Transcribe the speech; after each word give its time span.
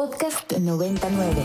Podcast 0.00 0.50
99. 0.56 1.42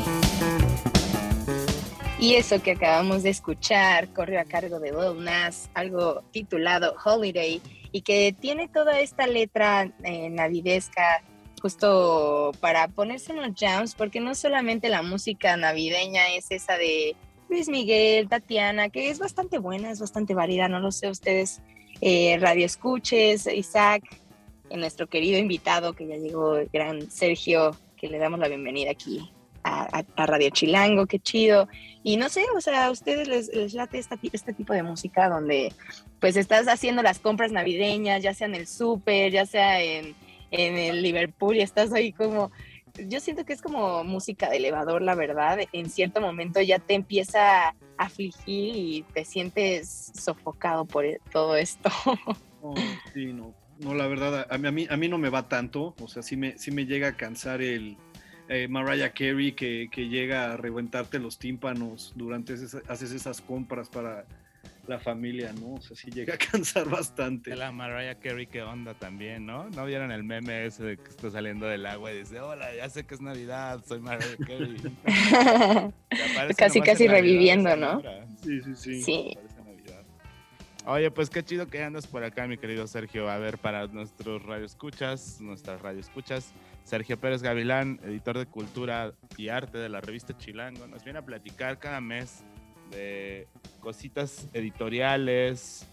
Y 2.21 2.35
eso 2.35 2.63
que 2.63 2.71
acabamos 2.71 3.23
de 3.23 3.29
escuchar 3.31 4.13
corrió 4.13 4.39
a 4.39 4.45
cargo 4.45 4.79
de 4.79 4.93
Lil 4.93 5.25
Nas, 5.25 5.69
algo 5.73 6.23
titulado 6.31 6.95
Holiday, 7.03 7.61
y 7.91 7.99
que 7.99 8.33
tiene 8.39 8.69
toda 8.69 9.01
esta 9.01 9.27
letra 9.27 9.91
eh, 10.05 10.29
navidesca 10.29 11.21
justo 11.61 12.53
para 12.61 12.87
ponerse 12.87 13.33
en 13.33 13.41
los 13.41 13.59
jams, 13.59 13.93
porque 13.93 14.21
no 14.21 14.33
solamente 14.35 14.87
la 14.87 15.01
música 15.01 15.57
navideña 15.57 16.29
es 16.29 16.49
esa 16.49 16.77
de 16.77 17.17
Luis 17.49 17.67
Miguel, 17.67 18.29
Tatiana, 18.29 18.87
que 18.87 19.09
es 19.09 19.19
bastante 19.19 19.57
buena, 19.57 19.91
es 19.91 19.99
bastante 19.99 20.33
válida, 20.33 20.69
no 20.69 20.79
lo 20.79 20.93
sé 20.93 21.09
ustedes, 21.09 21.61
eh, 21.99 22.37
Radio 22.39 22.65
Escuches, 22.65 23.47
Isaac, 23.47 24.03
nuestro 24.73 25.07
querido 25.07 25.39
invitado 25.39 25.91
que 25.91 26.07
ya 26.07 26.15
llegó, 26.15 26.55
el 26.55 26.69
gran 26.71 27.11
Sergio, 27.11 27.75
que 28.05 28.11
le 28.11 28.19
damos 28.19 28.39
la 28.39 28.47
bienvenida 28.47 28.91
aquí 28.91 29.31
a, 29.63 30.03
Radio 30.15 30.51
Chilango, 30.51 31.07
qué 31.07 31.17
chido. 31.17 31.67
Y 32.03 32.17
no 32.17 32.29
sé, 32.29 32.45
o 32.55 32.61
sea, 32.61 32.85
a 32.85 32.91
ustedes 32.91 33.27
les, 33.27 33.73
late 33.73 33.99
este 34.31 34.53
tipo 34.53 34.73
de 34.73 34.83
música 34.83 35.27
donde 35.27 35.73
pues 36.19 36.37
estás 36.37 36.67
haciendo 36.67 37.01
las 37.01 37.17
compras 37.17 37.51
navideñas, 37.51 38.21
ya 38.21 38.35
sea 38.35 38.45
en 38.45 38.53
el 38.53 38.67
súper, 38.67 39.31
ya 39.31 39.47
sea 39.47 39.81
en, 39.81 40.13
en 40.51 40.77
el 40.77 41.01
Liverpool 41.01 41.55
y 41.55 41.61
estás 41.61 41.93
ahí 41.93 42.11
como 42.11 42.51
yo 43.07 43.19
siento 43.19 43.43
que 43.43 43.53
es 43.53 43.61
como 43.61 44.03
música 44.03 44.49
de 44.49 44.57
elevador, 44.57 45.01
la 45.01 45.15
verdad. 45.15 45.57
En 45.73 45.89
cierto 45.89 46.21
momento 46.21 46.61
ya 46.61 46.77
te 46.77 46.93
empieza 46.93 47.69
a 47.69 47.75
afligir 47.97 48.75
y 48.75 49.05
te 49.13 49.25
sientes 49.25 50.11
sofocado 50.13 50.85
por 50.85 51.05
todo 51.31 51.57
esto. 51.57 51.89
sí, 53.13 53.33
no. 53.33 53.64
No, 53.79 53.93
la 53.93 54.07
verdad, 54.07 54.47
a 54.49 54.57
mí, 54.57 54.87
a 54.89 54.97
mí, 54.97 55.07
no 55.07 55.17
me 55.17 55.29
va 55.29 55.47
tanto. 55.49 55.95
O 55.99 56.07
sea, 56.07 56.23
sí 56.23 56.37
me, 56.37 56.57
sí 56.57 56.71
me 56.71 56.85
llega 56.85 57.09
a 57.09 57.17
cansar 57.17 57.61
el 57.61 57.97
eh, 58.47 58.67
Mariah 58.67 59.11
Carey 59.11 59.53
que, 59.53 59.89
que, 59.91 60.07
llega 60.07 60.53
a 60.53 60.57
reventarte 60.57 61.19
los 61.19 61.37
tímpanos 61.39 62.13
durante 62.15 62.53
haces 62.53 63.11
esas 63.11 63.41
compras 63.41 63.89
para 63.89 64.25
la 64.87 64.99
familia, 64.99 65.51
¿no? 65.53 65.73
O 65.73 65.81
sea, 65.81 65.95
sí 65.95 66.11
llega 66.11 66.35
a 66.35 66.37
cansar 66.51 66.89
bastante. 66.89 67.55
La 67.55 67.71
Mariah 67.71 68.15
Carey, 68.15 68.47
qué 68.47 68.61
onda 68.61 68.93
también, 68.93 69.45
¿no? 69.45 69.69
¿No 69.69 69.85
vieron 69.85 70.11
el 70.11 70.23
meme 70.23 70.65
ese 70.65 70.83
de 70.83 70.97
que 70.97 71.09
está 71.09 71.31
saliendo 71.31 71.65
del 71.65 71.85
agua 71.85 72.11
y 72.11 72.19
dice, 72.19 72.39
hola, 72.39 72.73
ya 72.75 72.89
sé 72.89 73.05
que 73.05 73.15
es 73.15 73.21
Navidad, 73.21 73.83
soy 73.85 73.99
Mariah 73.99 74.37
Carey? 74.45 74.75
casi, 76.57 76.81
casi 76.81 77.07
reviviendo, 77.07 77.75
¿no? 77.75 78.01
Sí, 78.43 78.61
sí, 78.61 78.75
sí. 78.75 79.01
Sí. 79.01 79.37
Oye, 80.87 81.09
pues 81.09 81.31
qué 81.31 81.43
chido 81.43 81.65
que 81.65 81.83
andas 81.83 82.05
por 82.05 82.23
acá, 82.23 82.45
mi 82.45 82.57
querido 82.57 82.85
Sergio. 82.85 83.27
A 83.27 83.39
ver, 83.39 83.57
para 83.57 83.87
nuestros 83.87 84.43
radioescuchas, 84.43 85.41
nuestras 85.41 85.81
radioescuchas, 85.81 86.53
Sergio 86.83 87.19
Pérez 87.19 87.41
Gavilán, 87.41 87.99
editor 88.03 88.37
de 88.37 88.45
cultura 88.45 89.11
y 89.35 89.49
arte 89.49 89.79
de 89.79 89.89
la 89.89 89.99
revista 89.99 90.37
Chilango, 90.37 90.85
nos 90.85 91.03
viene 91.03 91.17
a 91.17 91.25
platicar 91.25 91.79
cada 91.79 92.01
mes 92.01 92.43
de 92.91 93.47
cositas 93.79 94.47
editoriales, 94.53 95.87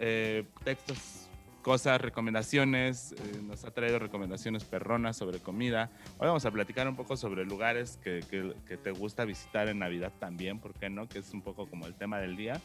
eh, 0.00 0.44
textos, 0.64 1.28
cosas, 1.60 2.00
recomendaciones. 2.00 3.12
Eh, 3.12 3.42
nos 3.42 3.66
ha 3.66 3.70
traído 3.70 3.98
recomendaciones 3.98 4.64
perronas 4.64 5.18
sobre 5.18 5.40
comida. 5.40 5.90
Hoy 6.16 6.28
vamos 6.28 6.46
a 6.46 6.50
platicar 6.50 6.88
un 6.88 6.96
poco 6.96 7.18
sobre 7.18 7.44
lugares 7.44 7.98
que, 8.02 8.20
que 8.66 8.78
te 8.78 8.92
gusta 8.92 9.26
visitar 9.26 9.68
en 9.68 9.80
Navidad 9.80 10.10
también, 10.18 10.58
¿por 10.58 10.72
qué 10.72 10.88
no? 10.88 11.06
Que 11.06 11.18
es 11.18 11.34
un 11.34 11.42
poco 11.42 11.68
como 11.68 11.86
el 11.86 11.92
tema 11.92 12.18
del 12.18 12.34
día. 12.34 12.62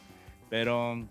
Pero 0.50 1.08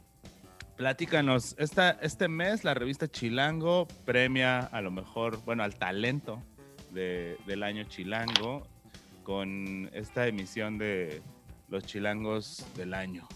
platícanos, 0.78 1.56
esta, 1.58 1.92
este 2.02 2.28
mes 2.28 2.64
la 2.64 2.74
revista 2.74 3.08
Chilango 3.08 3.88
premia 4.06 4.60
a 4.60 4.82
lo 4.82 4.92
mejor, 4.92 5.44
bueno, 5.46 5.64
al 5.64 5.76
talento 5.76 6.44
del 6.92 7.64
año 7.64 7.84
Chilango 7.86 8.68
con 9.24 9.90
esta 9.94 10.28
emisión 10.28 10.78
de 10.78 11.22
los 11.70 11.86
Chilangos 11.86 12.66
del 12.76 12.94
año. 12.94 13.28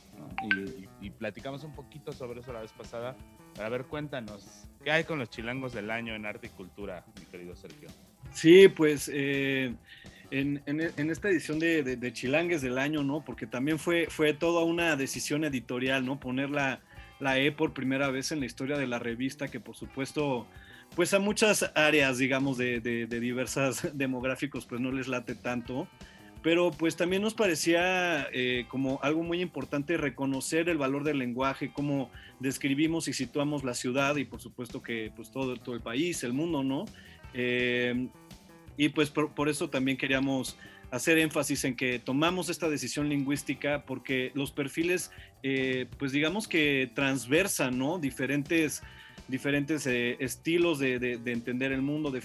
Y, 1.02 1.10
platicamos 1.12 1.64
un 1.64 1.74
poquito 1.74 2.12
sobre 2.12 2.40
eso 2.40 2.52
la 2.52 2.62
vez 2.62 2.72
pasada. 2.74 3.16
Para 3.56 3.70
ver, 3.70 3.86
cuéntanos, 3.86 4.66
¿qué 4.84 4.92
hay 4.92 5.04
con 5.04 5.20
los 5.20 5.30
Chilangos 5.30 5.74
del 5.74 5.92
año 5.92 6.16
en 6.16 6.26
arte 6.26 6.48
y 6.48 6.50
cultura, 6.50 7.06
mi 7.20 7.26
querido 7.26 7.56
Sergio? 7.56 7.90
Sí, 8.32 8.68
pues 8.68 9.10
eh, 9.14 9.76
en, 10.34 11.10
esta 11.12 11.30
edición 11.30 11.60
de, 11.60 12.12
Chilangues 12.14 12.62
del 12.62 12.80
año, 12.80 13.04
¿no? 13.04 13.24
Porque 13.24 13.46
también 13.46 13.78
fue, 13.78 14.08
fue 14.10 14.34
toda 14.34 14.64
una 14.64 14.96
decisión 14.96 15.44
editorial, 15.44 16.06
¿no? 16.06 16.20
Poner 16.20 16.50
la, 16.50 16.82
E 17.38 17.52
por 17.52 17.74
primera 17.74 18.10
vez 18.10 18.32
en 18.32 18.40
la 18.40 18.48
historia 18.48 18.78
de 18.78 18.88
la 18.88 19.00
revista, 19.00 19.48
que 19.48 19.60
por 19.60 19.76
supuesto, 19.76 20.48
pues 20.96 21.14
a 21.14 21.20
muchas 21.20 21.72
áreas, 21.76 22.18
digamos, 22.18 22.58
de, 22.58 23.08
diversas 23.08 23.88
demográficos, 23.98 24.66
pues 24.66 24.82
no 24.82 24.92
les 24.92 25.08
late 25.08 25.36
tanto. 25.36 25.88
Pero 26.42 26.72
pues 26.72 26.98
también 26.98 27.22
nos 27.22 27.36
parecía 27.36 28.28
eh, 28.34 28.66
como 28.68 29.00
algo 29.02 29.24
muy 29.24 29.40
importante 29.40 29.96
reconocer 29.96 30.68
el 30.68 30.78
valor 30.78 31.06
del 31.06 31.20
lenguaje, 31.20 31.72
cómo 31.72 32.12
describimos 32.42 33.08
y 33.08 33.14
situamos 33.14 33.64
la 33.64 33.74
ciudad 33.74 34.18
y 34.18 34.26
por 34.26 34.42
supuesto 34.42 34.82
que 34.82 35.10
pues 35.16 35.32
todo, 35.32 35.56
todo 35.56 35.74
el 35.74 35.80
país, 35.80 36.22
el 36.26 36.34
mundo, 36.34 36.62
¿no? 36.62 36.84
Eh, 37.34 38.10
y 38.78 38.90
pues 38.90 39.10
por, 39.10 39.50
eso 39.50 39.70
también 39.70 39.98
queríamos 39.98 40.58
hacer 40.92 41.18
énfasis 41.18 41.64
en 41.64 41.76
que 41.76 42.00
tomamos 42.00 42.50
esta 42.50 42.70
decisión 42.70 43.10
lingüística 43.10 43.84
porque 43.86 44.32
los 44.36 44.52
perfiles, 44.52 45.12
eh, 45.42 45.88
pues 45.98 46.12
digamos 46.12 46.48
que 46.48 46.92
transversan. 46.94 47.80
Diferentes, 48.00 48.84
diferentes 49.28 49.86
eh, 49.88 50.18
estilos 50.20 50.80
de, 50.80 51.20
entender 51.26 51.72
el 51.72 51.82
mundo, 51.82 52.12
de 52.12 52.22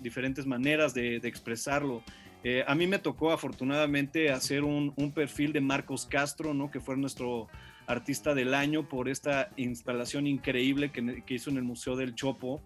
diferentes 0.00 0.46
maneras 0.46 0.94
de, 0.94 1.16
expresarlo. 1.16 2.02
Eh, 2.44 2.64
a 2.66 2.74
mí 2.74 2.86
me 2.86 2.98
tocó 2.98 3.32
afortunadamente 3.32 4.30
hacer 4.30 4.62
un, 4.62 4.92
perfil 5.14 5.52
de 5.52 5.60
Marcos 5.60 6.06
Castro, 6.06 6.54
¿no? 6.54 6.70
Que 6.70 6.80
fue 6.80 6.96
nuestro 6.96 7.48
artista 7.86 8.34
del 8.34 8.54
año 8.54 8.88
por 8.88 9.08
esta 9.08 9.50
instalación 9.56 10.26
increíble 10.26 10.90
que 10.90 11.34
hizo 11.34 11.50
en 11.50 11.56
el 11.56 11.64
Museo 11.64 11.96
del 11.96 12.14
Chopo. 12.14 12.60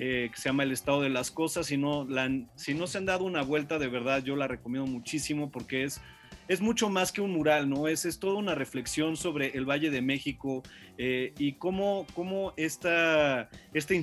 Eh, 0.00 0.30
que 0.32 0.40
se 0.40 0.48
llama 0.48 0.62
El 0.62 0.70
estado 0.70 1.02
de 1.02 1.08
las 1.08 1.32
cosas. 1.32 1.66
Si 1.66 1.76
no, 1.76 2.06
si 2.54 2.72
no 2.72 2.86
se 2.86 2.98
han 2.98 3.04
dado 3.04 3.24
una 3.24 3.42
vuelta, 3.42 3.80
de 3.80 3.88
verdad 3.88 4.22
yo 4.22 4.36
la 4.36 4.46
recomiendo 4.46 4.88
muchísimo 4.88 5.50
porque 5.50 5.82
es, 5.82 6.00
es 6.46 6.60
mucho 6.60 6.88
más 6.88 7.10
que 7.10 7.20
un 7.20 7.32
mural, 7.32 7.68
¿no? 7.68 7.88
Es, 7.88 8.04
es 8.04 8.20
toda 8.20 8.34
una 8.34 8.54
reflexión 8.54 9.16
sobre 9.16 9.48
el 9.58 9.68
Valle 9.68 9.90
de 9.90 10.00
México 10.00 10.62
eh, 10.98 11.34
y 11.36 11.54
cómo, 11.54 12.06
cómo 12.14 12.54
esta, 12.56 13.50
este 13.74 14.00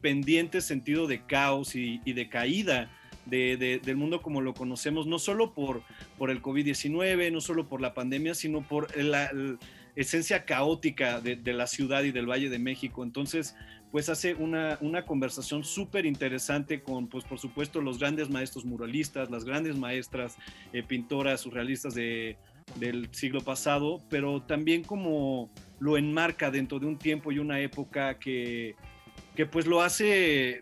pendiente 0.00 0.62
sentido 0.62 1.06
de 1.06 1.22
caos 1.26 1.74
y, 1.74 1.98
de 1.98 2.28
caída 2.30 2.90
del 3.26 3.96
mundo 3.96 4.22
como 4.22 4.40
lo 4.40 4.54
conocemos, 4.54 5.06
no 5.06 5.18
solo 5.18 5.52
por, 5.52 5.82
por 6.16 6.30
el 6.30 6.40
COVID-19, 6.40 7.30
no 7.30 7.42
solo 7.42 7.68
por 7.68 7.82
la 7.82 7.92
pandemia, 7.92 8.34
sino 8.34 8.66
por 8.66 8.96
la, 8.96 9.30
esencia 9.96 10.44
caótica 10.44 11.20
de, 11.20 11.52
la 11.52 11.66
ciudad 11.66 12.02
y 12.04 12.12
del 12.12 12.26
Valle 12.26 12.48
de 12.48 12.58
México. 12.58 13.02
Entonces, 13.02 13.54
pues 13.90 14.08
hace 14.08 14.34
una, 14.34 14.78
conversación 15.06 15.64
súper 15.64 16.06
interesante 16.06 16.80
con, 16.80 17.08
pues 17.08 17.24
por 17.24 17.38
supuesto, 17.38 17.80
los 17.80 17.98
grandes 17.98 18.30
maestros 18.30 18.64
muralistas, 18.64 19.30
las 19.30 19.44
grandes 19.44 19.76
maestras 19.76 20.36
eh, 20.72 20.82
pintoras 20.82 21.40
surrealistas 21.40 21.94
de, 21.94 22.36
del 22.76 23.08
siglo 23.12 23.40
pasado, 23.40 24.00
pero 24.08 24.42
también 24.42 24.84
como 24.84 25.50
lo 25.80 25.96
enmarca 25.96 26.50
dentro 26.50 26.78
de 26.78 26.86
un 26.86 26.98
tiempo 26.98 27.32
y 27.32 27.38
una 27.38 27.60
época 27.60 28.18
que, 28.18 28.76
que 29.34 29.46
pues 29.46 29.66
lo 29.66 29.82
hace, 29.82 30.60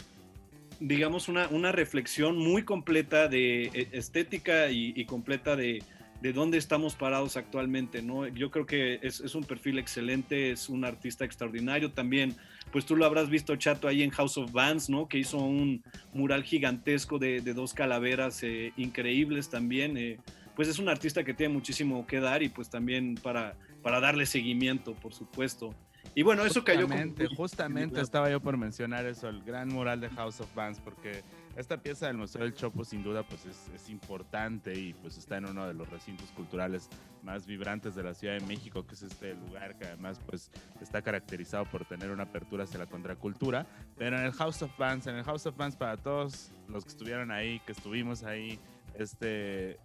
digamos, 0.81 1.29
una, 1.29 1.49
una 1.49 1.73
reflexión 1.73 2.39
muy 2.39 2.63
completa 2.63 3.29
de 3.29 3.65
eh, 3.65 3.89
estética 3.93 4.71
y, 4.71 5.05
completa 5.05 5.55
de, 5.55 5.83
de 6.21 6.33
dónde 6.33 6.59
estamos 6.59 6.95
parados 6.95 7.37
actualmente, 7.37 8.03
¿no? 8.03 8.27
Yo 8.27 8.51
creo 8.51 8.67
que 8.67 8.99
es, 9.03 9.21
es, 9.21 9.35
un 9.35 9.45
perfil 9.45 9.79
excelente, 9.79 10.51
es 10.51 10.69
un 10.69 10.85
artista 10.85 11.25
extraordinario 11.25 11.93
también 11.93 12.37
pues 12.71 12.85
tú 12.85 12.97
lo 12.97 13.07
habrás 13.07 13.29
visto, 13.31 13.57
Chato, 13.57 13.89
ahí 13.89 14.03
en 14.03 14.11
House 14.11 14.37
of 14.39 14.53
Bands, 14.53 14.89
¿no? 14.91 15.09
Que 15.09 15.19
hizo 15.19 15.39
un 15.39 15.83
mural 16.13 16.43
gigantesco 16.45 17.19
de, 17.19 17.41
dos 17.41 17.73
calaveras 17.75 18.43
eh, 18.43 18.73
increíbles 18.77 19.49
también. 19.49 19.97
Eh, 19.97 20.19
pues 20.55 20.69
es 20.69 20.79
un 20.79 20.89
artista 20.89 21.25
que 21.25 21.35
tiene 21.35 21.55
muchísimo 21.55 22.07
que 22.07 22.21
dar 22.21 22.43
y 22.43 22.49
pues 22.49 22.69
también 22.69 23.15
para, 23.23 23.57
para 23.83 24.01
darle 24.01 24.27
seguimiento, 24.27 24.95
por 24.95 25.15
supuesto. 25.15 25.75
Y 26.15 26.23
bueno, 26.23 26.45
eso 26.45 26.65
cayó. 26.65 26.87
Justamente 27.37 28.01
estaba 28.01 28.31
yo 28.31 28.41
por 28.41 28.57
mencionar 28.57 29.07
eso, 29.07 29.29
el 29.29 29.43
gran 29.43 29.69
mural 29.69 30.01
de 30.01 30.09
House 30.11 30.41
of 30.41 30.53
Bands, 30.55 30.81
porque 30.81 31.23
esta 31.59 31.77
pieza 31.77 32.07
del 32.07 32.17
Museo 32.17 32.43
del 32.43 32.55
Chopo 32.55 32.85
sin 32.85 33.03
duda 33.03 33.25
pues 33.25 33.45
es, 33.45 33.91
importante 33.91 34.75
y 34.75 34.95
pues 34.95 35.19
está 35.19 35.39
en 35.39 35.47
uno 35.47 35.67
de 35.67 35.75
los 35.75 35.89
recintos 35.89 36.31
culturales 36.31 36.89
más 37.25 37.47
vibrantes 37.47 37.97
de 37.97 38.05
la 38.05 38.15
Ciudad 38.15 38.39
de 38.39 38.47
México, 38.47 38.87
que 38.87 38.95
es 38.95 39.03
este 39.03 39.35
lugar 39.35 39.77
que 39.77 39.87
además 39.87 40.21
pues 40.25 40.53
está 40.81 41.03
caracterizado 41.03 41.65
por 41.65 41.85
tener 41.85 42.11
una 42.11 42.25
apertura 42.25 42.63
hacia 42.63 42.79
la 42.79 42.87
contracultura. 42.87 43.67
Pero 43.97 44.19
en 44.19 44.25
el 44.25 44.33
House 44.33 44.63
of 44.63 44.77
Bands, 44.79 45.09
en 45.09 45.17
el 45.17 45.25
House 45.25 45.47
of 45.47 45.57
Bands 45.57 45.75
para 45.75 45.97
todos 45.97 46.53
los 46.69 46.85
que 46.85 46.91
estuvieron 46.91 47.33
ahí, 47.33 47.61
que 47.67 47.73
estuvimos 47.73 48.23
ahí, 48.23 48.61
este 48.95 49.81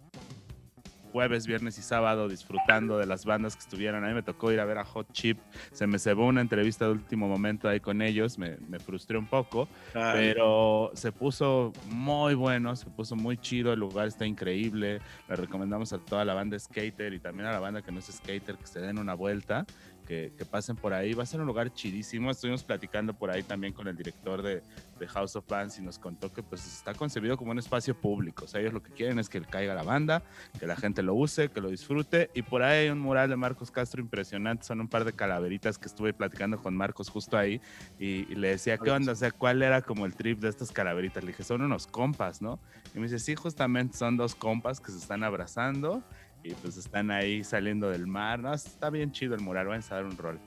jueves, 1.14 1.46
viernes 1.46 1.78
y 1.78 1.82
sábado 1.82 2.28
disfrutando 2.28 2.98
de 2.98 3.06
las 3.06 3.24
bandas 3.24 3.54
que 3.54 3.60
estuvieron. 3.60 4.04
A 4.04 4.08
mí 4.08 4.14
me 4.14 4.24
tocó 4.24 4.50
ir 4.50 4.58
a 4.58 4.64
ver 4.64 4.78
a 4.78 4.84
Hot 4.84 5.12
Chip, 5.12 5.38
se 5.70 5.86
me 5.86 6.00
cebó 6.00 6.26
una 6.26 6.40
entrevista 6.40 6.86
de 6.86 6.90
último 6.90 7.28
momento 7.28 7.68
ahí 7.68 7.78
con 7.78 8.02
ellos, 8.02 8.36
me, 8.36 8.56
me 8.68 8.80
frustré 8.80 9.16
un 9.16 9.26
poco, 9.26 9.68
pero 9.92 10.90
se 10.94 11.12
puso 11.12 11.72
muy 11.88 12.34
bueno, 12.34 12.74
se 12.74 12.86
puso 12.86 13.14
muy 13.14 13.36
chido, 13.36 13.72
el 13.72 13.78
lugar 13.78 14.08
está 14.08 14.26
increíble, 14.26 15.00
le 15.28 15.36
recomendamos 15.36 15.92
a 15.92 15.98
toda 15.98 16.24
la 16.24 16.34
banda 16.34 16.58
skater 16.58 17.12
y 17.12 17.20
también 17.20 17.46
a 17.46 17.52
la 17.52 17.60
banda 17.60 17.80
que 17.80 17.92
no 17.92 18.00
es 18.00 18.06
skater 18.06 18.56
que 18.56 18.66
se 18.66 18.80
den 18.80 18.98
una 18.98 19.14
vuelta 19.14 19.66
que, 20.04 20.32
pasen 20.50 20.76
por 20.76 20.92
ahí. 20.92 21.14
Va 21.14 21.22
a 21.22 21.26
ser 21.26 21.40
un 21.40 21.46
lugar 21.46 21.72
chidísimo. 21.72 22.30
Estuvimos 22.30 22.62
platicando 22.62 23.14
por 23.14 23.30
ahí 23.30 23.42
también 23.42 23.72
con 23.72 23.88
el 23.88 23.96
director 23.96 24.42
de, 24.42 24.62
House 25.08 25.36
of 25.36 25.46
Bands 25.46 25.78
y 25.78 25.82
nos 25.82 25.98
contó 25.98 26.32
que 26.32 26.42
pues 26.42 26.64
está 26.66 26.94
concebido 26.94 27.36
como 27.36 27.50
un 27.50 27.58
espacio 27.58 27.94
público. 27.94 28.46
O 28.46 28.48
sea, 28.48 28.62
ellos 28.62 28.72
lo 28.72 28.82
que 28.82 28.90
quieren 28.90 29.18
es 29.18 29.28
que 29.28 29.38
caiga 29.42 29.74
la 29.74 29.82
banda, 29.82 30.22
que 30.58 30.66
la 30.66 30.76
gente 30.76 31.02
lo 31.02 31.14
use, 31.14 31.50
que 31.50 31.60
lo 31.60 31.68
disfrute. 31.68 32.30
Y 32.32 32.40
por 32.40 32.62
ahí 32.62 32.84
hay 32.84 32.88
un 32.88 33.00
mural 33.00 33.28
de 33.28 33.36
Marcos 33.36 33.70
Castro 33.70 34.00
impresionante. 34.00 34.64
Son 34.64 34.80
un 34.80 34.88
par 34.88 35.04
de 35.04 35.12
calaveritas 35.12 35.76
que 35.76 35.88
estuve 35.88 36.14
platicando 36.14 36.56
con 36.56 36.74
Marcos 36.74 37.10
justo 37.10 37.36
ahí 37.36 37.60
y, 37.98 38.32
y 38.32 38.34
le 38.34 38.48
decía, 38.48 38.78
¿qué 38.78 38.90
onda? 38.90 39.12
O 39.12 39.16
sea, 39.16 39.30
¿cuál 39.30 39.62
era 39.62 39.82
como 39.82 40.06
el 40.06 40.14
trip 40.14 40.40
de 40.40 40.48
estas 40.48 40.72
calaveritas? 40.72 41.22
Le 41.22 41.32
dije, 41.32 41.44
son 41.44 41.60
unos 41.60 41.86
compas, 41.86 42.40
¿no? 42.40 42.58
Y 42.94 42.98
me 42.98 43.04
dice, 43.04 43.18
sí, 43.18 43.34
justamente 43.34 43.98
son 43.98 44.16
dos 44.16 44.34
compas 44.34 44.80
que 44.80 44.90
se 44.90 44.98
están 44.98 45.22
abrazando 45.22 46.02
y 46.44 46.52
pues 46.54 46.76
están 46.76 47.10
ahí 47.10 47.42
saliendo 47.42 47.90
del 47.90 48.06
mar. 48.06 48.38
No, 48.38 48.52
está 48.52 48.90
bien 48.90 49.10
chido 49.10 49.34
el 49.34 49.40
mural, 49.40 49.66
van 49.66 49.82
a 49.82 49.94
dar 49.94 50.04
un 50.04 50.16
rol. 50.16 50.38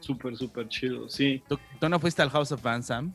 Súper, 0.00 0.36
súper 0.36 0.68
chido, 0.68 1.08
sí. 1.08 1.42
¿Tú, 1.48 1.88
no 1.88 2.00
fuiste 2.00 2.20
al 2.20 2.30
House 2.30 2.52
of 2.52 2.62
Van 2.62 2.82
Sam? 2.82 3.14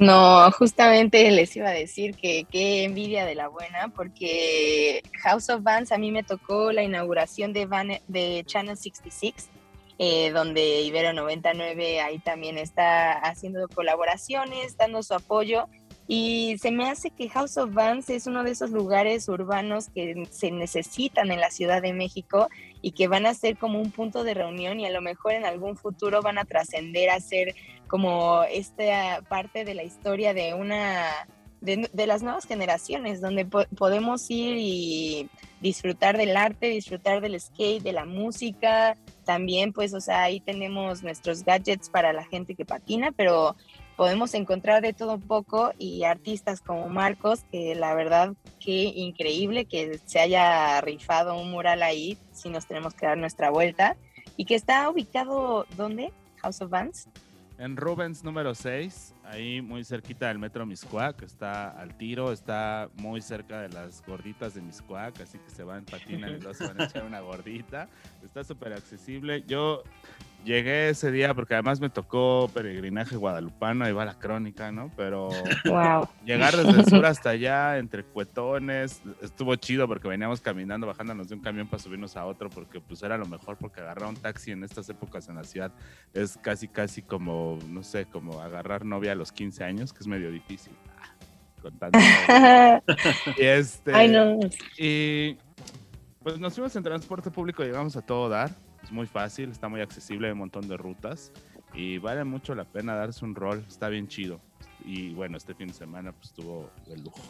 No, 0.00 0.50
justamente 0.52 1.30
les 1.30 1.56
iba 1.56 1.68
a 1.68 1.72
decir 1.72 2.16
que 2.16 2.46
qué 2.50 2.84
envidia 2.84 3.24
de 3.24 3.36
la 3.36 3.48
buena, 3.48 3.88
porque 3.94 5.02
House 5.22 5.48
of 5.50 5.62
Vans 5.62 5.92
a 5.92 5.98
mí 5.98 6.10
me 6.10 6.24
tocó 6.24 6.72
la 6.72 6.82
inauguración 6.82 7.52
de, 7.52 7.66
Van, 7.66 7.88
de 8.08 8.42
Channel 8.44 8.76
66, 8.76 9.50
eh, 9.98 10.32
donde 10.32 10.82
Ibero 10.82 11.12
99 11.12 12.00
ahí 12.00 12.18
también 12.18 12.58
está 12.58 13.12
haciendo 13.12 13.68
colaboraciones, 13.68 14.76
dando 14.76 15.00
su 15.04 15.14
apoyo. 15.14 15.68
Y 16.06 16.56
se 16.58 16.70
me 16.70 16.88
hace 16.88 17.10
que 17.10 17.30
House 17.30 17.56
of 17.56 17.72
Bands 17.72 18.10
es 18.10 18.26
uno 18.26 18.44
de 18.44 18.50
esos 18.50 18.70
lugares 18.70 19.28
urbanos 19.28 19.88
que 19.88 20.26
se 20.30 20.50
necesitan 20.50 21.30
en 21.30 21.40
la 21.40 21.50
Ciudad 21.50 21.80
de 21.80 21.94
México 21.94 22.48
y 22.82 22.92
que 22.92 23.08
van 23.08 23.24
a 23.24 23.32
ser 23.32 23.56
como 23.56 23.80
un 23.80 23.90
punto 23.90 24.22
de 24.22 24.34
reunión 24.34 24.80
y 24.80 24.86
a 24.86 24.90
lo 24.90 25.00
mejor 25.00 25.32
en 25.32 25.46
algún 25.46 25.76
futuro 25.76 26.20
van 26.20 26.36
a 26.36 26.44
trascender 26.44 27.08
a 27.08 27.20
ser 27.20 27.54
como 27.86 28.44
esta 28.44 29.22
parte 29.28 29.64
de 29.64 29.74
la 29.74 29.82
historia 29.82 30.34
de 30.34 30.52
una 30.52 31.26
de, 31.64 32.06
las 32.06 32.22
nuevas 32.22 32.44
generaciones 32.44 33.22
donde 33.22 33.46
podemos 33.46 34.30
ir 34.30 34.56
y 34.58 35.30
disfrutar 35.62 36.18
del 36.18 36.36
arte, 36.36 36.66
disfrutar 36.66 37.22
del 37.22 37.40
skate, 37.40 37.82
de 37.82 37.92
la 37.92 38.04
música, 38.04 38.98
también 39.24 39.72
pues 39.72 39.94
o 39.94 40.00
sea, 40.00 40.24
ahí 40.24 40.40
tenemos 40.40 41.02
nuestros 41.02 41.42
gadgets 41.42 41.88
para 41.88 42.12
la 42.12 42.24
gente 42.24 42.54
que 42.54 42.66
patina, 42.66 43.12
pero 43.12 43.56
podemos 43.96 44.34
encontrar 44.34 44.82
de 44.82 44.92
todo 44.92 45.14
un 45.14 45.22
poco 45.22 45.72
y 45.78 46.04
artistas 46.04 46.60
como 46.60 46.88
Marcos, 46.88 47.44
que 47.50 47.74
la 47.74 47.94
verdad 47.94 48.34
que 48.60 48.84
increíble 48.84 49.66
que 49.66 50.00
se 50.04 50.20
haya 50.20 50.80
rifado 50.80 51.36
un 51.40 51.50
mural 51.50 51.82
ahí, 51.82 52.18
si 52.32 52.50
nos 52.50 52.66
tenemos 52.66 52.94
que 52.94 53.06
dar 53.06 53.18
nuestra 53.18 53.50
vuelta, 53.50 53.96
y 54.36 54.44
que 54.44 54.54
está 54.54 54.88
ubicado, 54.90 55.66
¿dónde? 55.76 56.12
House 56.36 56.60
of 56.60 56.70
Bands. 56.70 57.08
En 57.56 57.76
Rubens 57.76 58.24
número 58.24 58.52
6, 58.52 59.14
ahí 59.24 59.62
muy 59.62 59.84
cerquita 59.84 60.26
del 60.26 60.40
metro 60.40 60.66
Miscuac, 60.66 61.22
está 61.22 61.70
al 61.70 61.96
tiro, 61.96 62.32
está 62.32 62.90
muy 62.94 63.20
cerca 63.22 63.60
de 63.60 63.68
las 63.68 64.04
gorditas 64.04 64.54
de 64.54 64.60
Miscuac, 64.60 65.20
así 65.20 65.38
que 65.38 65.50
se 65.50 65.62
van, 65.62 65.84
patinan 65.84 66.30
y 66.30 66.40
luego 66.40 66.54
se 66.54 66.66
van 66.66 66.80
a 66.80 66.84
echar 66.86 67.04
una 67.04 67.20
gordita. 67.20 67.88
Está 68.24 68.42
súper 68.42 68.72
accesible. 68.72 69.44
Yo 69.46 69.84
llegué 70.44 70.90
ese 70.90 71.10
día 71.10 71.34
porque 71.34 71.54
además 71.54 71.80
me 71.80 71.90
tocó 71.90 72.50
peregrinaje 72.52 73.16
guadalupano, 73.16 73.84
ahí 73.84 73.92
va 73.92 74.04
la 74.04 74.18
crónica, 74.18 74.70
¿no? 74.70 74.90
Pero 74.96 75.30
llegar 76.24 76.56
desde 76.56 76.80
el 76.80 76.86
sur 76.86 77.06
hasta 77.06 77.30
allá, 77.30 77.78
entre 77.78 78.04
cuetones, 78.04 79.02
estuvo 79.22 79.56
chido 79.56 79.88
porque 79.88 80.08
veníamos 80.08 80.40
caminando, 80.40 80.86
bajándonos 80.86 81.28
de 81.28 81.34
un 81.34 81.40
camión 81.40 81.66
para 81.66 81.82
subirnos 81.82 82.16
a 82.16 82.26
otro, 82.26 82.50
porque 82.50 82.80
pues 82.80 83.02
era 83.02 83.16
lo 83.16 83.26
mejor, 83.26 83.56
porque 83.56 83.80
agarrar 83.80 84.08
un 84.08 84.16
taxi 84.16 84.52
en 84.52 84.62
estas 84.62 84.88
épocas 84.88 85.28
en 85.28 85.36
la 85.36 85.44
ciudad 85.44 85.72
es 86.12 86.38
casi, 86.40 86.68
casi 86.68 87.02
como, 87.02 87.58
no 87.68 87.82
sé, 87.82 88.06
como 88.06 88.40
agarrar 88.40 88.84
novia 88.84 89.12
a 89.12 89.14
los 89.16 89.32
15 89.32 89.64
años, 89.64 89.92
que 89.92 90.00
es 90.00 90.06
medio 90.06 90.30
difícil. 90.30 90.74
Ah, 91.80 92.80
y 93.38 93.42
este... 93.42 93.94
Ay, 93.94 94.08
no. 94.08 94.38
Y 94.76 95.38
pues 96.22 96.38
nos 96.38 96.52
fuimos 96.54 96.76
en 96.76 96.82
transporte 96.82 97.30
público, 97.30 97.62
llegamos 97.62 97.96
a 97.96 98.02
todo 98.02 98.28
dar 98.28 98.50
es 98.84 98.92
muy 98.92 99.06
fácil, 99.06 99.50
está 99.50 99.68
muy 99.68 99.80
accesible, 99.80 100.28
hay 100.28 100.32
un 100.32 100.38
montón 100.38 100.68
de 100.68 100.76
rutas 100.76 101.32
y 101.74 101.98
vale 101.98 102.22
mucho 102.24 102.54
la 102.54 102.64
pena 102.64 102.94
darse 102.94 103.24
un 103.24 103.34
rol, 103.34 103.64
está 103.66 103.88
bien 103.88 104.06
chido. 104.06 104.40
Y 104.84 105.14
bueno, 105.14 105.36
este 105.36 105.54
fin 105.54 105.68
de 105.68 105.74
semana 105.74 106.12
pues 106.12 106.32
tuvo 106.32 106.70
el 106.88 107.02
lujo. 107.02 107.20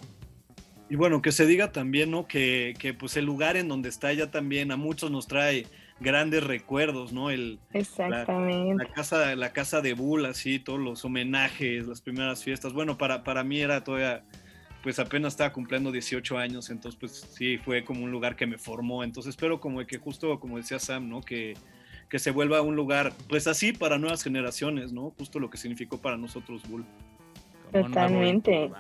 Y 0.91 0.97
bueno, 0.97 1.23
que 1.23 1.33
se 1.33 1.47
diga 1.47 1.73
también, 1.73 2.11
¿no? 2.11 2.27
Que, 2.27 2.75
que, 2.79 2.93
pues 2.93 3.17
el 3.17 3.25
lugar 3.25 3.57
en 3.57 3.69
donde 3.69 3.89
está 3.89 4.13
ya 4.13 4.31
también 4.31 4.71
a 4.71 4.77
muchos 4.77 5.11
nos 5.11 5.27
trae 5.27 5.67
grandes 6.01 6.45
recuerdos, 6.45 7.13
¿no? 7.13 7.31
El, 7.31 7.59
Exactamente. 7.73 8.85
La, 8.85 8.93
casa, 8.93 9.35
la 9.35 9.53
casa 9.53 9.81
de 9.81 9.95
Bull, 9.95 10.27
así, 10.27 10.59
todos 10.59 10.81
los 10.81 11.05
homenajes, 11.05 11.87
las 11.87 12.03
primeras 12.03 12.45
fiestas. 12.45 12.73
Bueno, 12.75 12.99
para, 12.99 13.25
para 13.25 13.45
mí 13.45 13.61
era 13.61 13.83
todavía, 13.83 14.25
pues 14.85 14.99
apenas 14.99 15.33
estaba 15.33 15.51
cumpliendo 15.51 15.91
18 15.91 16.37
años, 16.37 16.69
entonces 16.69 17.01
pues 17.01 17.27
sí, 17.33 17.57
fue 17.57 17.83
como 17.85 18.05
un 18.05 18.11
lugar 18.11 18.37
que 18.37 18.47
me 18.47 18.59
formó. 18.59 19.03
Entonces 19.03 19.31
espero 19.31 19.59
como 19.59 19.85
que 19.87 19.97
justo, 19.97 20.39
como 20.39 20.59
decía 20.59 20.79
Sam, 20.79 21.09
¿no? 21.09 21.23
Que, 21.23 21.55
que 22.11 22.19
se 22.19 22.31
vuelva 22.31 22.61
un 22.61 22.77
lugar, 22.77 23.15
pues 23.31 23.47
así 23.47 23.73
para 23.73 23.97
nuevas 23.97 24.23
generaciones, 24.23 24.93
¿no? 24.93 25.15
Justo 25.17 25.41
lo 25.41 25.49
que 25.49 25.57
significó 25.57 25.97
para 25.97 26.19
nosotros 26.19 26.69
Bull. 26.69 26.85
Totalmente. 27.73 28.71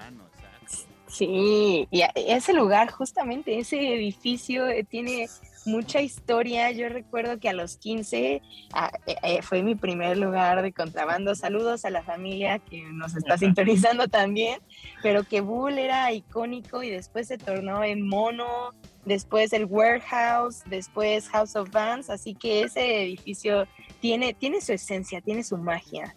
Sí, 1.06 1.88
y 1.90 2.02
ese 2.14 2.52
lugar, 2.52 2.90
justamente, 2.90 3.58
ese 3.58 3.94
edificio 3.94 4.68
eh, 4.68 4.84
tiene 4.84 5.26
mucha 5.66 6.00
historia. 6.00 6.70
Yo 6.70 6.88
recuerdo 6.88 7.38
que 7.38 7.48
a 7.48 7.52
los 7.52 7.76
15 7.76 8.42
ah, 8.72 8.90
eh, 9.06 9.16
eh, 9.22 9.42
fue 9.42 9.62
mi 9.62 9.74
primer 9.74 10.16
lugar 10.16 10.62
de 10.62 10.72
contrabando. 10.72 11.34
Saludos 11.34 11.84
a 11.84 11.90
la 11.90 12.02
familia 12.02 12.58
que 12.58 12.82
nos 12.92 13.16
está 13.16 13.38
sintonizando 13.38 14.08
también, 14.08 14.60
pero 15.02 15.24
que 15.24 15.40
Bull 15.40 15.78
era 15.78 16.12
icónico 16.12 16.82
y 16.82 16.90
después 16.90 17.28
se 17.28 17.38
tornó 17.38 17.84
en 17.84 18.06
Mono, 18.06 18.72
después 19.04 19.52
el 19.52 19.66
Warehouse, 19.66 20.62
después 20.66 21.28
House 21.28 21.56
of 21.56 21.70
Bands, 21.70 22.10
así 22.10 22.34
que 22.34 22.62
ese 22.62 23.02
edificio 23.02 23.66
tiene, 24.00 24.34
tiene 24.34 24.60
su 24.60 24.72
esencia, 24.72 25.20
tiene 25.20 25.42
su 25.42 25.56
magia. 25.56 26.14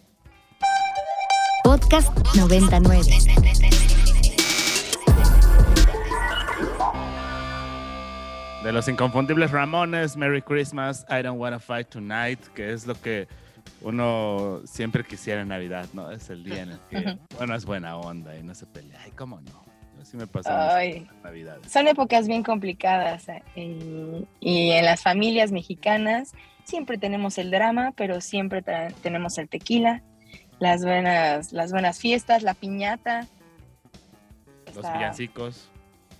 Podcast 1.63 2.09
99. 2.35 3.66
De 8.63 8.71
los 8.71 8.87
inconfundibles 8.87 9.51
Ramones, 9.51 10.17
Merry 10.17 10.41
Christmas, 10.41 11.05
I 11.09 11.21
Don't 11.21 11.39
Wanna 11.39 11.59
Fight 11.59 11.89
Tonight, 11.89 12.39
que 12.55 12.73
es 12.73 12.87
lo 12.87 12.99
que 12.99 13.27
uno 13.81 14.61
siempre 14.65 15.03
quisiera 15.03 15.41
en 15.41 15.49
Navidad, 15.49 15.87
¿no? 15.93 16.09
Es 16.11 16.29
el 16.29 16.43
día 16.43 16.63
en 16.63 16.71
el 16.71 16.79
que 16.89 17.17
bueno, 17.37 17.55
es 17.55 17.65
buena 17.65 17.95
onda 17.97 18.35
y 18.35 18.43
no 18.43 18.55
se 18.55 18.65
pelea. 18.65 18.99
Ay, 19.03 19.11
cómo 19.11 19.39
no. 19.41 19.63
Así 20.01 20.17
me 20.17 20.27
pasa 20.27 20.83
en 20.83 21.07
Navidades. 21.23 21.71
Son 21.71 21.87
épocas 21.87 22.27
bien 22.27 22.43
complicadas 22.43 23.27
eh, 23.55 24.25
y, 24.39 24.71
en 24.71 24.85
las 24.85 25.01
familias 25.01 25.51
mexicanas 25.51 26.33
siempre 26.63 26.97
tenemos 26.97 27.37
el 27.37 27.51
drama, 27.51 27.93
pero 27.95 28.21
siempre 28.21 28.63
tenemos 29.01 29.37
el 29.37 29.49
tequila, 29.49 30.03
las 30.59 30.83
buenas, 30.83 31.53
las 31.53 31.71
buenas 31.71 31.99
fiestas, 31.99 32.43
la 32.43 32.53
piñata. 32.53 33.27
Los 34.75 34.91
villancicos. 34.93 35.69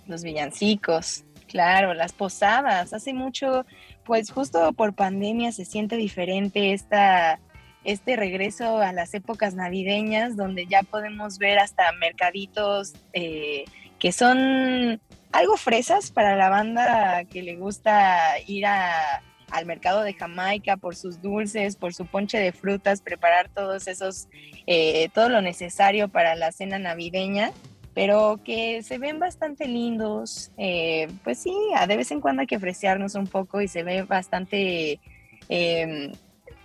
Los 0.06 0.22
villancicos, 0.22 1.24
claro, 1.48 1.94
las 1.94 2.12
posadas. 2.12 2.92
Hace 2.92 3.12
mucho, 3.12 3.66
pues 4.04 4.30
justo 4.30 4.72
por 4.72 4.94
pandemia 4.94 5.50
se 5.50 5.64
siente 5.64 5.96
diferente 5.96 6.72
esta, 6.72 7.40
este 7.84 8.16
regreso 8.16 8.78
a 8.78 8.92
las 8.92 9.14
épocas 9.14 9.54
navideñas, 9.54 10.36
donde 10.36 10.66
ya 10.66 10.82
podemos 10.82 11.38
ver 11.38 11.58
hasta 11.58 11.90
mercaditos 11.92 12.94
eh, 13.12 13.64
que 13.98 14.12
son 14.12 15.00
algo 15.32 15.56
fresas 15.56 16.10
para 16.10 16.36
la 16.36 16.48
banda 16.48 17.24
que 17.24 17.42
le 17.42 17.56
gusta 17.56 18.38
ir 18.46 18.64
al 18.66 19.66
mercado 19.66 20.02
de 20.02 20.14
Jamaica 20.14 20.76
por 20.76 20.96
sus 20.96 21.20
dulces, 21.20 21.76
por 21.76 21.94
su 21.94 22.06
ponche 22.06 22.38
de 22.38 22.52
frutas, 22.52 23.02
preparar 23.02 23.48
todos 23.48 23.88
esos, 23.88 24.28
eh, 24.66 25.08
todo 25.14 25.28
lo 25.28 25.42
necesario 25.42 26.08
para 26.08 26.34
la 26.34 26.52
cena 26.52 26.78
navideña, 26.78 27.52
pero 27.98 28.40
que 28.44 28.84
se 28.84 28.96
ven 28.96 29.18
bastante 29.18 29.66
lindos. 29.66 30.52
Eh, 30.56 31.08
pues 31.24 31.40
sí, 31.40 31.52
de 31.88 31.96
vez 31.96 32.12
en 32.12 32.20
cuando 32.20 32.42
hay 32.42 32.46
que 32.46 32.56
ofrecernos 32.56 33.16
un 33.16 33.26
poco 33.26 33.60
y 33.60 33.66
se 33.66 33.82
ve 33.82 34.02
bastante 34.02 35.00
em, 35.48 36.12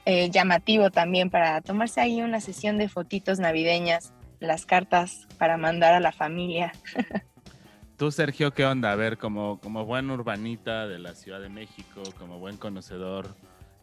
eh, 0.06 0.30
llamativo 0.30 0.92
también 0.92 1.32
para 1.32 1.60
tomarse 1.62 2.02
ahí 2.02 2.22
una 2.22 2.40
sesión 2.40 2.78
de 2.78 2.88
fotitos 2.88 3.40
navideñas, 3.40 4.14
las 4.40 4.68
cartas 4.68 5.28
para 5.40 5.58
mandar 5.58 5.96
a 5.96 6.00
la 6.00 6.12
familia. 6.12 6.72
Tú, 7.98 8.12
Sergio, 8.12 8.54
¿qué 8.54 8.68
onda? 8.68 8.92
A 8.92 8.96
ver, 8.96 9.18
como, 9.18 9.60
como 9.60 9.86
buen 9.86 10.12
urbanita 10.12 10.88
de 10.88 11.00
la 11.00 11.16
Ciudad 11.16 11.42
de 11.42 11.50
México, 11.50 12.04
como 12.20 12.38
buen 12.38 12.58
conocedor, 12.58 13.36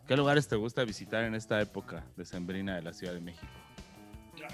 ¿qué 0.07 0.17
lugares 0.17 0.47
te 0.47 0.55
gusta 0.55 0.85
visitar 0.85 1.25
en 1.25 1.35
esta 1.35 1.61
época 1.61 2.05
decembrina 2.17 2.77
de 2.77 2.83
la 2.83 2.93
Ciudad 2.93 3.13
de 3.13 3.21
México? 3.21 3.49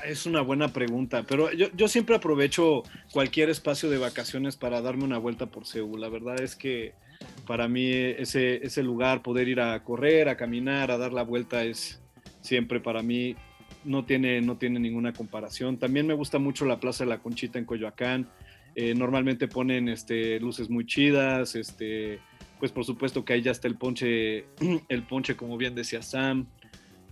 Es 0.04 0.26
una 0.26 0.40
buena 0.40 0.68
pregunta, 0.68 1.24
pero 1.26 1.52
yo, 1.52 1.68
yo, 1.74 1.88
siempre 1.88 2.16
aprovecho 2.16 2.82
cualquier 3.12 3.50
espacio 3.50 3.88
de 3.90 3.98
vacaciones 3.98 4.56
para 4.56 4.80
darme 4.80 5.04
una 5.04 5.18
vuelta 5.18 5.46
por 5.46 5.66
Seúl. 5.66 6.00
La 6.00 6.08
verdad 6.08 6.40
es 6.40 6.54
que 6.54 6.94
para 7.46 7.68
mí 7.68 7.86
ese, 7.90 8.64
ese 8.64 8.82
lugar, 8.82 9.22
poder 9.22 9.48
ir 9.48 9.60
a 9.60 9.82
correr, 9.82 10.28
a 10.28 10.36
caminar, 10.36 10.90
a 10.90 10.98
dar 10.98 11.12
la 11.12 11.22
vuelta, 11.22 11.64
es 11.64 12.00
siempre 12.40 12.80
para 12.80 13.02
mí, 13.02 13.36
no 13.84 14.04
tiene, 14.04 14.40
no 14.40 14.56
tiene 14.56 14.80
ninguna 14.80 15.12
comparación. 15.12 15.78
También 15.78 16.06
me 16.06 16.14
gusta 16.14 16.38
mucho 16.38 16.64
la 16.64 16.80
Plaza 16.80 17.04
de 17.04 17.10
la 17.10 17.18
Conchita 17.18 17.58
en 17.58 17.64
Coyoacán. 17.64 18.28
Eh, 18.74 18.94
normalmente 18.94 19.48
ponen 19.48 19.88
este, 19.88 20.38
luces 20.40 20.68
muy 20.68 20.84
chidas, 20.84 21.54
este, 21.54 22.20
pues 22.58 22.72
por 22.72 22.84
supuesto 22.84 23.24
que 23.24 23.32
ahí 23.32 23.42
ya 23.42 23.52
está 23.52 23.68
el 23.68 23.76
ponche, 23.76 24.44
el 24.88 25.02
ponche 25.04 25.34
como 25.34 25.56
bien 25.56 25.74
decía 25.74 26.02
Sam, 26.02 26.46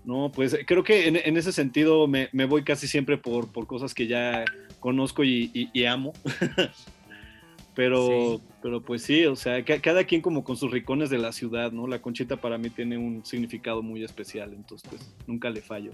¿no? 0.05 0.31
Pues 0.33 0.57
creo 0.67 0.85
que 0.85 1.09
en, 1.09 1.37
ese 1.37 1.53
sentido 1.53 2.07
me, 2.07 2.29
me, 2.33 2.45
voy 2.45 2.63
casi 2.63 2.87
siempre 2.87 3.17
por, 3.19 3.51
por 3.53 3.67
cosas 3.67 3.95
que 3.95 4.07
ya 4.07 4.45
conozco 4.81 5.25
y, 5.25 5.71
y, 5.73 5.85
amo. 5.85 6.13
pero, 7.75 8.41
pero 8.63 8.83
pues 8.83 9.03
sí, 9.03 9.25
o 9.27 9.37
sea, 9.37 9.65
cada 9.65 10.05
quien 10.05 10.21
como 10.21 10.45
con 10.45 10.57
sus 10.57 10.71
ricones 10.71 11.11
de 11.11 11.19
la 11.19 11.33
ciudad, 11.33 11.73
¿no? 11.73 11.87
La 11.87 12.01
conchita 12.01 12.37
para 12.37 12.59
mí 12.59 12.71
tiene 12.71 12.99
un 12.99 13.25
significado 13.25 13.83
muy 13.83 14.05
especial, 14.05 14.53
entonces 14.53 14.89
pues 14.89 15.15
nunca 15.27 15.51
le 15.51 15.61
fallo. 15.61 15.93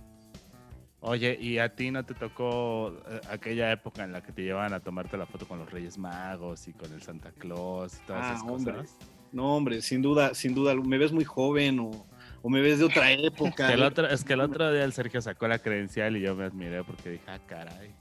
Oye, 1.03 1.39
¿y 1.41 1.59
a 1.59 1.75
ti 1.75 1.91
no 1.91 2.05
te 2.05 2.13
tocó 2.13 2.95
eh, 3.09 3.21
aquella 3.31 3.73
época 3.73 4.05
en 4.05 4.13
la 4.13 4.23
que 4.23 4.33
te 4.33 4.43
llevaban 4.43 4.75
a 4.75 4.81
tomarte 4.81 5.17
la 5.17 5.25
foto 5.25 5.49
con 5.49 5.59
los 5.59 5.71
Reyes 5.71 5.97
Magos 5.97 6.69
y 6.69 6.75
con 6.75 6.93
el 6.93 7.01
Santa 7.01 7.33
Claus 7.33 7.95
y 7.95 8.07
todas 8.07 8.27
ah, 8.27 8.35
esas 8.35 8.43
hombre. 8.47 8.75
cosas? 8.75 8.99
No, 9.33 9.57
hombre, 9.57 9.81
sin 9.81 10.03
duda, 10.03 10.35
sin 10.35 10.55
duda, 10.55 10.75
me 10.75 10.99
ves 10.99 11.13
muy 11.13 11.25
joven 11.25 11.79
o, 11.81 12.07
o 12.43 12.51
me 12.51 12.61
ves 12.61 12.79
de 12.79 12.87
otra 12.87 13.13
época. 13.13 13.65
es, 13.65 13.71
que 13.71 13.75
el 13.75 13.83
otro, 13.83 14.09
es 14.09 14.25
que 14.25 14.33
el 14.33 14.41
otro 14.41 14.73
día 14.73 14.85
el 14.85 14.93
Sergio 14.93 15.21
sacó 15.21 15.49
la 15.49 15.59
credencial 15.59 16.17
y 16.17 16.21
yo 16.21 16.35
me 16.35 16.45
admiré 16.45 16.83
porque 16.85 17.11
dije, 17.11 17.25
ah, 17.27 17.39
caray, 17.47 17.95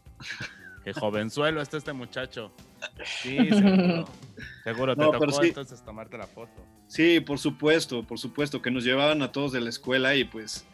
qué 0.84 0.93
jovenzuelo 0.93 1.62
está 1.62 1.77
este 1.77 1.93
muchacho. 1.93 2.51
Sí, 3.03 3.38
seguro. 3.50 4.05
Seguro, 4.63 4.96
te 4.96 5.03
tocó 5.03 5.43
entonces 5.43 5.84
tomarte 5.84 6.17
la 6.17 6.27
foto. 6.27 6.65
Sí, 6.88 7.19
por 7.19 7.39
supuesto, 7.39 8.03
por 8.03 8.17
supuesto, 8.17 8.62
que 8.62 8.72
nos 8.72 8.84
llevaban 8.84 9.22
a 9.22 9.31
todos 9.31 9.51
de 9.51 9.62
la 9.62 9.69
escuela 9.69 10.15
y 10.15 10.24
pues 10.24 10.65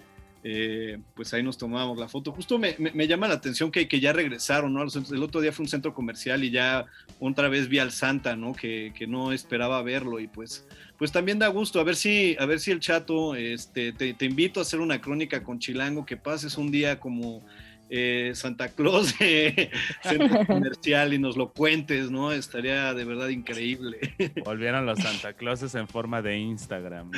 eh, 0.47 0.99
pues 1.15 1.33
ahí 1.33 1.41
nos 1.41 1.57
tomábamos 1.57 1.97
la 1.97 2.07
foto. 2.07 2.31
Justo 2.31 2.59
me, 2.59 3.07
llama 3.07 3.27
la 3.27 3.33
atención 3.33 3.71
que, 3.71 3.87
que, 3.87 3.99
ya 3.99 4.13
regresaron, 4.13 4.75
¿no? 4.75 4.83
El 4.83 5.23
otro 5.23 5.41
día 5.41 5.51
fue 5.51 5.63
un 5.63 5.69
centro 5.69 5.95
comercial 5.95 6.43
y 6.43 6.51
ya 6.51 6.85
otra 7.19 7.49
vez 7.49 7.67
vi 7.67 7.79
al 7.79 7.91
Santa, 7.91 8.35
¿no? 8.35 8.53
Que, 8.53 8.93
no 9.07 9.31
esperaba 9.31 9.81
verlo 9.81 10.19
y 10.19 10.27
pues, 10.27 10.67
pues 10.99 11.11
también 11.11 11.39
da 11.39 11.47
gusto. 11.47 11.79
A 11.79 11.83
ver 11.83 11.95
si, 11.95 12.37
a 12.39 12.45
ver 12.45 12.59
si 12.59 12.69
el 12.69 12.79
chato, 12.79 13.33
este, 13.33 13.91
te, 13.91 14.13
te 14.13 14.25
invito 14.25 14.59
a 14.59 14.63
hacer 14.63 14.81
una 14.81 15.01
crónica 15.01 15.41
con 15.41 15.57
Chilango, 15.57 16.05
que 16.05 16.15
pases 16.15 16.59
un 16.59 16.69
día 16.69 16.99
como 16.99 17.41
eh, 17.89 18.31
Santa 18.33 18.69
Claus 18.69 19.17
de 19.19 19.69
centro 20.03 20.45
comercial 20.45 21.13
y 21.13 21.19
nos 21.19 21.37
lo 21.37 21.51
cuentes, 21.51 22.09
¿no? 22.09 22.31
Estaría 22.31 22.93
de 22.93 23.05
verdad 23.05 23.29
increíble. 23.29 23.99
Volvieron 24.45 24.85
los 24.85 24.99
Santa 24.99 25.33
Clauses 25.33 25.75
en 25.75 25.87
forma 25.87 26.21
de 26.21 26.37
Instagram. 26.37 27.11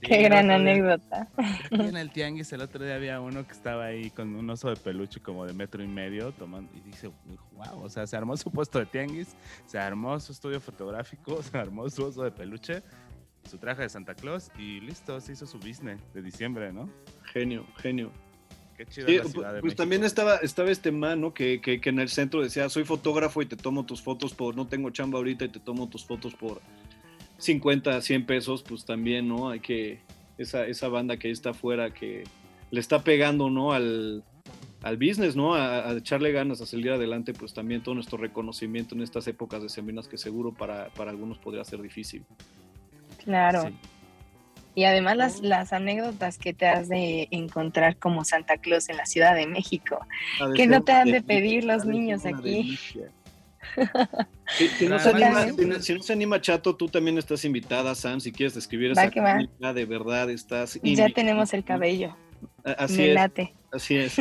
Qué 0.00 0.22
gran 0.22 0.50
anécdota. 0.50 1.28
En 1.70 1.96
el 1.96 2.10
tianguis 2.12 2.52
el 2.52 2.60
otro 2.60 2.84
día 2.84 2.96
había 2.96 3.20
uno 3.20 3.46
que 3.46 3.52
estaba 3.52 3.86
ahí 3.86 4.10
con 4.10 4.34
un 4.34 4.48
oso 4.50 4.68
de 4.68 4.76
peluche 4.76 5.20
como 5.20 5.46
de 5.46 5.52
metro 5.52 5.82
y 5.82 5.88
medio 5.88 6.32
tomando 6.32 6.70
y 6.76 6.80
dice, 6.80 7.10
wow, 7.52 7.82
o 7.82 7.88
sea, 7.88 8.06
se 8.06 8.16
armó 8.16 8.36
su 8.36 8.50
puesto 8.50 8.78
de 8.78 8.86
tianguis, 8.86 9.36
se 9.66 9.78
armó 9.78 10.18
su 10.20 10.32
estudio 10.32 10.60
fotográfico, 10.60 11.42
se 11.42 11.56
armó 11.56 11.88
su 11.88 12.04
oso 12.04 12.24
de 12.24 12.30
peluche, 12.30 12.82
su 13.48 13.58
traje 13.58 13.82
de 13.82 13.88
Santa 13.88 14.14
Claus 14.14 14.50
y 14.58 14.80
listo, 14.80 15.20
se 15.20 15.32
hizo 15.32 15.46
su 15.46 15.58
business 15.58 16.00
de 16.12 16.22
diciembre, 16.22 16.72
¿no? 16.72 16.90
Genio, 17.32 17.64
genio. 17.76 18.10
Qué 18.76 18.86
chido 18.86 19.08
la 19.08 19.24
ciudad 19.24 19.54
de 19.54 19.60
pues 19.60 19.74
también 19.74 20.04
estaba, 20.04 20.36
estaba 20.36 20.70
este 20.70 20.90
man, 20.92 21.20
¿no? 21.20 21.32
Que, 21.32 21.60
que, 21.60 21.80
en 21.82 21.98
el 21.98 22.08
centro 22.08 22.42
decía, 22.42 22.68
soy 22.68 22.84
fotógrafo 22.84 23.42
y 23.42 23.46
te 23.46 23.56
tomo 23.56 23.86
tus 23.86 24.02
fotos 24.02 24.34
por, 24.34 24.56
no 24.56 24.66
tengo 24.66 24.90
chamba 24.90 25.18
ahorita 25.18 25.46
y 25.46 25.48
te 25.48 25.60
tomo 25.60 25.88
tus 25.88 26.04
fotos 26.04 26.34
por 26.34 26.60
50, 27.38 28.00
100 28.00 28.26
pesos, 28.26 28.62
pues 28.62 28.84
también, 28.84 29.28
¿no? 29.28 29.50
Hay 29.50 29.60
que, 29.60 30.00
esa, 30.38 30.66
esa 30.66 30.88
banda 30.88 31.16
que 31.16 31.28
ahí 31.28 31.32
está 31.32 31.50
afuera 31.50 31.92
que 31.92 32.24
le 32.70 32.80
está 32.80 33.02
pegando, 33.02 33.50
¿no? 33.50 33.72
Al, 33.72 34.24
al 34.82 34.96
business, 34.96 35.36
¿no? 35.36 35.54
A, 35.54 35.92
echarle 35.92 36.32
ganas 36.32 36.60
a 36.60 36.66
salir 36.66 36.90
adelante, 36.90 37.32
pues 37.32 37.52
también 37.54 37.82
todo 37.82 37.94
nuestro 37.94 38.18
reconocimiento 38.18 38.94
en 38.94 39.02
estas 39.02 39.26
épocas 39.26 39.62
de 39.62 39.68
semanas 39.68 40.08
que 40.08 40.18
seguro 40.18 40.52
para, 40.52 40.88
para 40.90 41.10
algunos 41.10 41.38
podría 41.38 41.64
ser 41.64 41.80
difícil. 41.82 42.24
Claro. 43.24 43.70
Y 44.76 44.84
además 44.84 45.16
las, 45.16 45.40
las 45.40 45.72
anécdotas 45.72 46.36
que 46.36 46.52
te 46.52 46.66
has 46.66 46.90
de 46.90 47.28
encontrar 47.30 47.96
como 47.96 48.26
Santa 48.26 48.58
Claus 48.58 48.90
en 48.90 48.98
la 48.98 49.06
Ciudad 49.06 49.34
de 49.34 49.46
México, 49.46 49.98
que 50.54 50.66
no 50.66 50.84
te 50.84 50.92
han 50.92 51.10
de 51.10 51.22
pedir 51.22 51.64
los 51.64 51.86
niños 51.86 52.26
aquí. 52.26 52.78
Si, 54.78 54.86
no 54.86 54.96
se 55.00 55.10
anima, 55.10 55.80
si, 55.80 55.94
no 55.94 56.02
se 56.02 56.12
anima, 56.12 56.40
Chato, 56.40 56.76
tú 56.76 56.88
también 56.88 57.18
estás 57.18 57.44
invitada, 57.44 57.96
Sam, 57.96 58.20
si 58.20 58.30
quieres 58.30 58.56
escribir 58.56 58.92
esa 58.92 59.10
crónica, 59.10 59.72
de 59.72 59.84
verdad 59.84 60.30
estás 60.30 60.78
Ya 60.82 61.08
tenemos 61.08 61.52
el 61.52 61.64
cabello. 61.64 62.16
Así 62.62 63.10
es. 63.10 63.18
Así 63.72 63.96
es. 63.96 64.16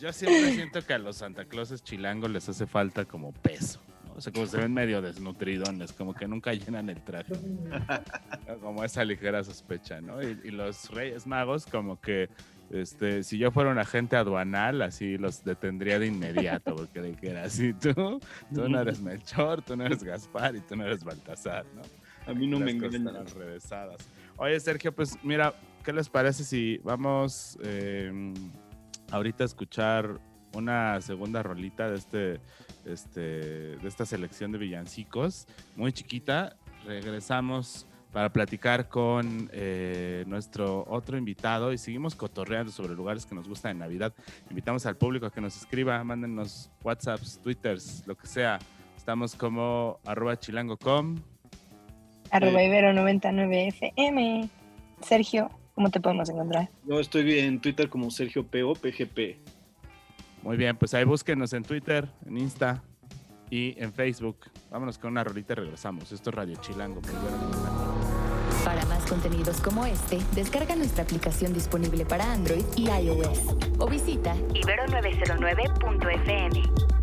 Yo 0.00 0.12
siempre 0.12 0.54
siento 0.54 0.84
que 0.84 0.92
a 0.92 0.98
los 0.98 1.18
Santa 1.18 1.44
Clauses 1.44 1.84
chilangos 1.84 2.30
les 2.30 2.48
hace 2.48 2.66
falta 2.66 3.04
como 3.04 3.32
peso. 3.32 3.80
O 4.20 4.22
sea, 4.22 4.34
como 4.34 4.44
se 4.44 4.58
ven 4.58 4.74
medio 4.74 5.00
desnutridones, 5.00 5.94
como 5.94 6.12
que 6.12 6.28
nunca 6.28 6.52
llenan 6.52 6.90
el 6.90 7.02
traje. 7.02 7.32
como 8.60 8.84
esa 8.84 9.02
ligera 9.02 9.42
sospecha, 9.42 10.02
¿no? 10.02 10.22
Y, 10.22 10.50
los 10.50 10.90
Reyes 10.90 11.26
Magos, 11.26 11.64
como 11.64 11.98
que 11.98 12.28
este, 12.68 13.22
si 13.22 13.38
yo 13.38 13.50
fuera 13.50 13.70
un 13.70 13.78
agente 13.78 14.16
aduanal, 14.16 14.82
así 14.82 15.16
los 15.16 15.42
detendría 15.42 15.98
de 15.98 16.08
inmediato, 16.08 16.76
porque 16.76 17.00
dijera 17.00 17.44
así, 17.44 17.72
tú, 17.72 18.20
tú 18.54 18.68
no 18.68 18.82
eres 18.82 19.00
Melchor, 19.00 19.62
tú 19.62 19.74
no 19.74 19.86
eres 19.86 20.04
Gaspar 20.04 20.54
y 20.54 20.60
tú 20.60 20.76
no 20.76 20.84
eres 20.84 21.02
Baltasar, 21.02 21.64
¿no? 21.74 21.80
A 22.30 22.34
mí 22.34 22.46
no 22.46 22.58
me 22.58 22.72
engañan. 22.72 23.26
revesadas. 23.34 24.06
Oye, 24.36 24.60
Sergio, 24.60 24.94
pues 24.94 25.16
mira, 25.22 25.54
¿qué 25.82 25.94
les 25.94 26.10
parece 26.10 26.44
si 26.44 26.76
vamos 26.84 27.58
eh, 27.62 28.34
ahorita 29.12 29.44
a 29.44 29.46
escuchar 29.46 30.20
una 30.52 31.00
segunda 31.00 31.42
rolita 31.42 31.88
de 31.88 31.96
este 31.96 32.40
este, 32.84 33.20
de 33.76 33.88
esta 33.88 34.06
selección 34.06 34.52
de 34.52 34.58
villancicos, 34.58 35.46
muy 35.76 35.92
chiquita. 35.92 36.56
Regresamos 36.86 37.86
para 38.12 38.32
platicar 38.32 38.88
con 38.88 39.48
eh, 39.52 40.24
nuestro 40.26 40.84
otro 40.88 41.16
invitado 41.16 41.72
y 41.72 41.78
seguimos 41.78 42.14
cotorreando 42.14 42.72
sobre 42.72 42.94
lugares 42.94 43.24
que 43.24 43.34
nos 43.34 43.48
gustan 43.48 43.72
en 43.72 43.78
Navidad. 43.78 44.12
Invitamos 44.48 44.86
al 44.86 44.96
público 44.96 45.26
a 45.26 45.30
que 45.30 45.40
nos 45.40 45.56
escriba, 45.56 46.02
mándenos 46.02 46.70
WhatsApps, 46.82 47.38
Twitters, 47.42 48.02
lo 48.06 48.16
que 48.16 48.26
sea. 48.26 48.58
Estamos 48.96 49.34
como 49.34 49.98
arroba 50.04 50.38
chilango.com. 50.38 51.16
Arroba 52.30 52.62
Ibero 52.62 52.92
99 52.92 53.68
FM. 53.68 54.48
Sergio, 55.02 55.50
¿cómo 55.74 55.90
te 55.90 56.00
podemos 56.00 56.28
encontrar? 56.28 56.68
Yo 56.86 57.00
estoy 57.00 57.38
en 57.38 57.60
Twitter 57.60 57.88
como 57.88 58.10
Sergio 58.10 58.44
PO, 58.44 58.74
PGP. 58.74 59.38
Muy 60.42 60.56
bien, 60.56 60.76
pues 60.76 60.94
ahí 60.94 61.04
búsquenos 61.04 61.52
en 61.52 61.64
Twitter, 61.64 62.08
en 62.26 62.38
Insta 62.38 62.82
y 63.50 63.74
en 63.82 63.92
Facebook. 63.92 64.38
Vámonos 64.70 64.96
con 64.98 65.10
una 65.10 65.24
rolita 65.24 65.52
y 65.52 65.56
regresamos. 65.56 66.10
Esto 66.12 66.30
es 66.30 66.36
Radio 66.36 66.56
Chilango. 66.60 67.02
Para 68.64 68.86
más 68.86 69.04
contenidos 69.06 69.60
como 69.60 69.84
este, 69.86 70.18
descarga 70.34 70.74
nuestra 70.76 71.02
aplicación 71.04 71.52
disponible 71.52 72.06
para 72.06 72.32
Android 72.32 72.64
y 72.76 72.88
iOS 72.88 73.56
o 73.78 73.86
visita 73.88 74.34
ibero909.fm. 74.36 76.99